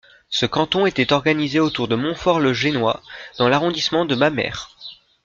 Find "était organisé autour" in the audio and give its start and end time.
0.87-1.87